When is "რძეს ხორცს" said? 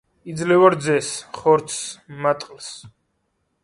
0.75-1.79